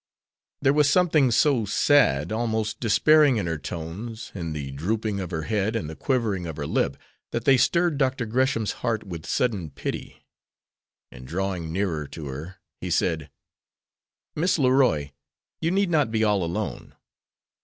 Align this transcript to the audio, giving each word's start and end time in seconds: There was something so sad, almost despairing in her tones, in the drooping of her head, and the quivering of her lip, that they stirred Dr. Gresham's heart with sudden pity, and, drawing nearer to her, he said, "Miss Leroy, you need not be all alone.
There 0.63 0.73
was 0.73 0.89
something 0.89 1.29
so 1.29 1.63
sad, 1.65 2.31
almost 2.31 2.79
despairing 2.79 3.37
in 3.37 3.45
her 3.45 3.59
tones, 3.59 4.31
in 4.33 4.51
the 4.51 4.71
drooping 4.71 5.19
of 5.19 5.29
her 5.29 5.43
head, 5.43 5.75
and 5.75 5.87
the 5.87 5.95
quivering 5.95 6.47
of 6.47 6.57
her 6.57 6.65
lip, 6.65 6.97
that 7.29 7.45
they 7.45 7.55
stirred 7.55 7.99
Dr. 7.99 8.25
Gresham's 8.25 8.71
heart 8.81 9.03
with 9.03 9.27
sudden 9.27 9.69
pity, 9.69 10.25
and, 11.11 11.27
drawing 11.27 11.71
nearer 11.71 12.07
to 12.07 12.25
her, 12.29 12.55
he 12.79 12.89
said, 12.89 13.29
"Miss 14.35 14.57
Leroy, 14.57 15.11
you 15.59 15.69
need 15.69 15.91
not 15.91 16.09
be 16.09 16.23
all 16.23 16.43
alone. 16.43 16.95